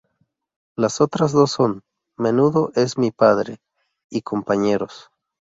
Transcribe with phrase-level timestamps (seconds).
[0.75, 1.83] Las otras dos son
[2.17, 3.59] "Menudo es mi padre"
[4.09, 5.11] y "Compañeros".